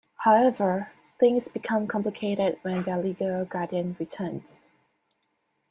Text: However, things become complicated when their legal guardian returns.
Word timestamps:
However, 0.15 0.93
things 1.19 1.47
become 1.47 1.85
complicated 1.85 2.57
when 2.63 2.81
their 2.81 2.97
legal 2.97 3.45
guardian 3.45 3.95
returns. 3.99 4.57